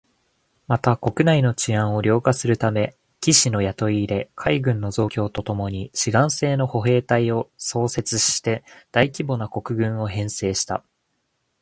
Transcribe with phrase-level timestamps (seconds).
[0.67, 10.83] また、国内の治安を良化するため、騎士の雇い入れ、海軍の増強とともに志願制の歩兵隊を創設して大規模な国軍を編成した